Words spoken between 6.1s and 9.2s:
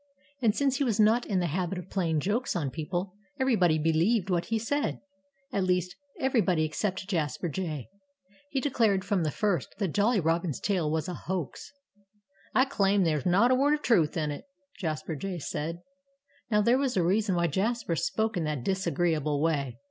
everybody except Jasper Jay. He declared